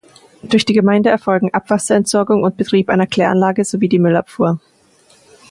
[0.41, 4.59] Durch die Gemeinde erfolgen Abwasserentsorgung und Betrieb einer Kläranlage sowie die Müllabfuhr.